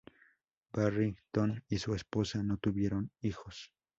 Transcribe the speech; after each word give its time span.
Barrington 0.73 1.63
y 1.69 1.77
su 1.77 1.93
esposa 1.93 2.41
no 2.41 2.57
tuvieron 2.57 3.11
hijos. 3.21 3.71